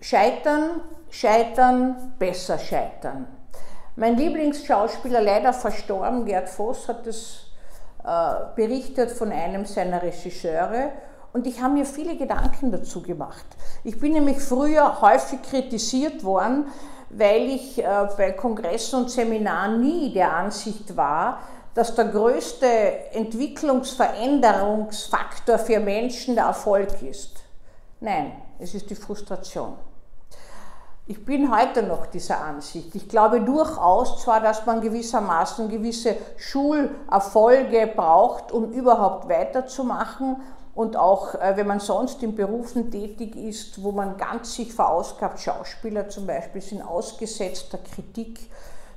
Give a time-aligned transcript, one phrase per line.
[0.00, 0.80] Scheitern,
[1.10, 3.26] scheitern, besser scheitern.
[3.96, 7.50] Mein Lieblingsschauspieler, leider verstorben, Gerd Voss, hat es
[8.04, 10.92] äh, berichtet von einem seiner Regisseure
[11.32, 13.44] und ich habe mir viele Gedanken dazu gemacht.
[13.82, 16.66] Ich bin nämlich früher häufig kritisiert worden,
[17.10, 21.40] weil ich äh, bei Kongressen und Seminaren nie der Ansicht war,
[21.74, 22.66] dass der größte
[23.12, 27.47] Entwicklungsveränderungsfaktor für Menschen der Erfolg ist.
[28.00, 29.74] Nein, es ist die Frustration.
[31.06, 32.94] Ich bin heute noch dieser Ansicht.
[32.94, 40.36] Ich glaube durchaus zwar, dass man gewissermaßen gewisse Schulerfolge braucht, um überhaupt weiterzumachen
[40.74, 45.40] und auch äh, wenn man sonst in Berufen tätig ist, wo man ganz sich verausgabt,
[45.40, 48.50] Schauspieler zum Beispiel sind ausgesetzt der Kritik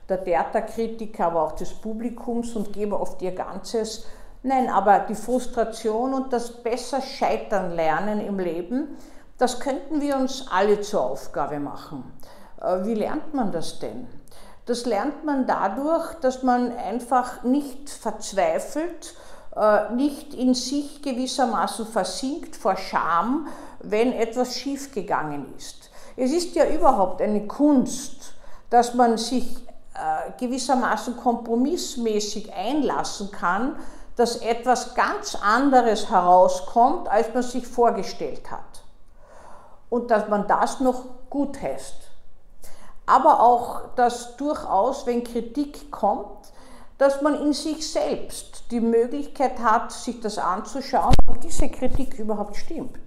[0.07, 4.05] der Theaterkritiker, aber auch des Publikums und geben oft ihr Ganzes.
[4.43, 8.97] Nein, aber die Frustration und das besser Scheitern lernen im Leben,
[9.37, 12.03] das könnten wir uns alle zur Aufgabe machen.
[12.59, 14.07] Äh, wie lernt man das denn?
[14.65, 19.15] Das lernt man dadurch, dass man einfach nicht verzweifelt,
[19.55, 23.47] äh, nicht in sich gewissermaßen versinkt vor Scham,
[23.79, 25.89] wenn etwas schiefgegangen ist.
[26.15, 28.33] Es ist ja überhaupt eine Kunst,
[28.69, 29.57] dass man sich
[29.93, 33.75] äh, gewissermaßen kompromissmäßig einlassen kann,
[34.15, 38.83] dass etwas ganz anderes herauskommt, als man sich vorgestellt hat.
[39.89, 41.95] Und dass man das noch gut heißt.
[43.05, 46.51] Aber auch, dass durchaus, wenn Kritik kommt,
[46.97, 52.55] dass man in sich selbst die Möglichkeit hat, sich das anzuschauen, ob diese Kritik überhaupt
[52.55, 52.99] stimmt.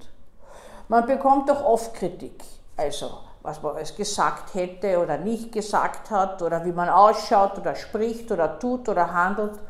[0.89, 2.43] Man bekommt doch oft Kritik.
[2.77, 3.11] Also
[3.45, 8.33] was man alles gesagt hätte oder nicht gesagt hat oder wie man ausschaut oder spricht
[8.33, 9.61] oder tut oder handelt.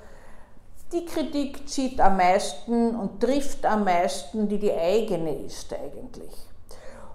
[0.93, 6.33] Die Kritik zieht am meisten und trifft am meisten, die die eigene ist eigentlich.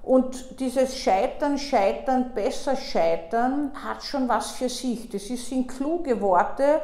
[0.01, 5.09] Und dieses Scheitern, Scheitern, besser Scheitern hat schon was für sich.
[5.09, 6.81] Das sind kluge Worte.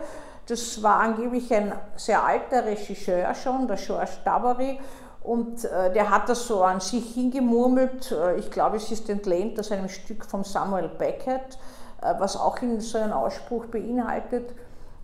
[0.47, 4.79] Das war angeblich ein sehr alter Regisseur schon, der George Tabary,
[5.25, 8.11] und äh, der hat das so an sich hingemurmelt.
[8.11, 11.57] Äh, ich glaube, es ist entlehnt aus einem Stück von Samuel Beckett,
[12.01, 14.51] äh, was auch in so einen Ausspruch beinhaltet.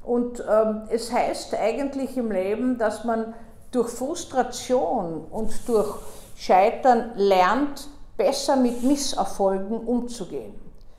[0.04, 3.34] Und ähm, es heißt eigentlich im Leben, dass man
[3.72, 5.96] durch Frustration und durch
[6.36, 10.54] Scheitern lernt, besser mit Misserfolgen umzugehen.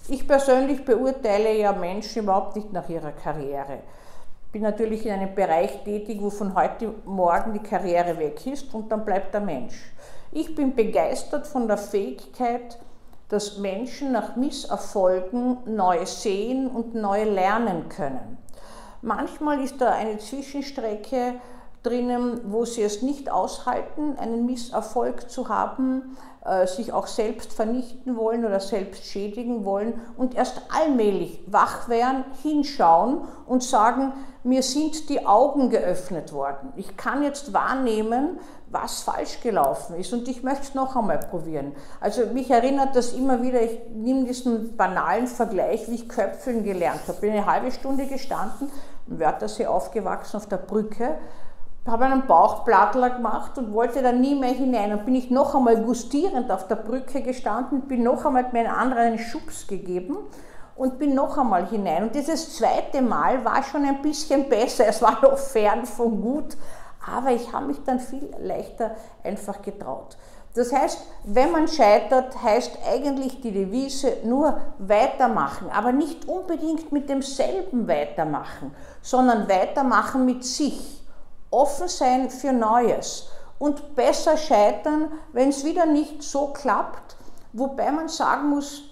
[0.08, 3.80] Ich persönlich beurteile ja Menschen überhaupt nicht nach ihrer Karriere
[4.52, 8.92] bin natürlich in einem Bereich tätig, wo von heute morgen die Karriere weg ist und
[8.92, 9.92] dann bleibt der Mensch.
[10.30, 12.78] Ich bin begeistert von der Fähigkeit,
[13.30, 18.36] dass Menschen nach Misserfolgen neu sehen und neu lernen können.
[19.02, 21.40] Manchmal ist da eine Zwischenstrecke
[21.82, 28.16] drinnen, wo sie es nicht aushalten, einen Misserfolg zu haben, äh, sich auch selbst vernichten
[28.16, 34.12] wollen oder selbst schädigen wollen und erst allmählich wach werden, hinschauen und sagen,
[34.44, 36.72] mir sind die Augen geöffnet worden.
[36.76, 38.41] Ich kann jetzt wahrnehmen,
[38.71, 41.75] was falsch gelaufen ist und ich möchte es noch einmal probieren.
[42.00, 47.03] Also mich erinnert das immer wieder, ich nehme diesen banalen Vergleich, wie ich Köpfeln gelernt
[47.06, 47.21] habe.
[47.21, 48.71] Bin eine halbe Stunde gestanden,
[49.06, 51.19] im Wörthersee aufgewachsen auf der Brücke
[51.87, 54.93] habe einen Bauchplattler gemacht und wollte dann nie mehr hinein.
[54.93, 59.03] Und bin ich noch einmal gustierend auf der Brücke gestanden, bin noch einmal meinen anderen
[59.03, 60.16] einen Schubs gegeben
[60.76, 62.04] und bin noch einmal hinein.
[62.04, 64.87] Und dieses zweite Mal war schon ein bisschen besser.
[64.87, 66.56] Es war noch fern von gut,
[67.04, 68.92] aber ich habe mich dann viel leichter
[69.25, 70.16] einfach getraut.
[70.54, 77.09] Das heißt, wenn man scheitert, heißt eigentlich die Devise nur weitermachen, aber nicht unbedingt mit
[77.09, 81.01] demselben weitermachen, sondern weitermachen mit sich
[81.52, 87.16] offen sein für Neues und besser scheitern, wenn es wieder nicht so klappt,
[87.52, 88.82] wobei man sagen muss,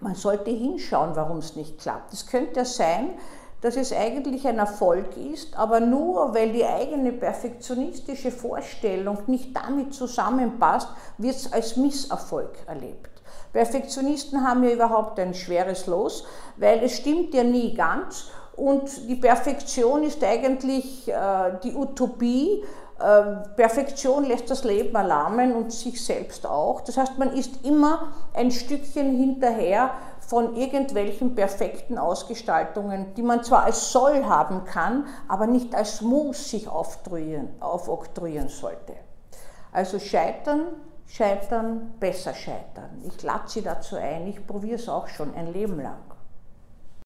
[0.00, 2.12] man sollte hinschauen, warum es nicht klappt.
[2.12, 3.14] Es könnte ja sein,
[3.62, 9.94] dass es eigentlich ein Erfolg ist, aber nur weil die eigene perfektionistische Vorstellung nicht damit
[9.94, 13.22] zusammenpasst, wird es als Misserfolg erlebt.
[13.52, 16.24] Perfektionisten haben ja überhaupt ein schweres Los,
[16.56, 18.26] weil es stimmt ja nie ganz
[18.56, 22.62] und die Perfektion ist eigentlich äh, die Utopie.
[22.98, 26.82] Äh, Perfektion lässt das Leben erlahmen und sich selbst auch.
[26.82, 29.90] Das heißt, man ist immer ein Stückchen hinterher
[30.20, 36.50] von irgendwelchen perfekten Ausgestaltungen, die man zwar als Soll haben kann, aber nicht als Muss
[36.50, 38.94] sich aufoktroyieren sollte.
[39.72, 40.66] Also scheitern,
[41.06, 43.02] scheitern, besser scheitern.
[43.06, 46.11] Ich lade Sie dazu ein, ich probiere es auch schon ein Leben lang.